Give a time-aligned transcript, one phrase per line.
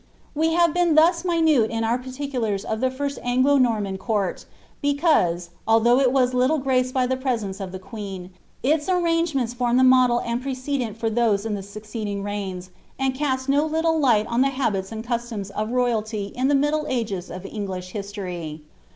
[0.33, 4.47] We have been thus minute in our particulars of the first Anglo Nor man court,
[4.81, 8.31] because, although it was little graced by the presence of the <iaeen,
[8.63, 13.47] its arrangements foraied the model and precedent for those in the succeeding reigns, and cast
[13.47, 17.45] no little light on the habits and customs of royalty in the middle ages of
[17.45, 18.63] English history.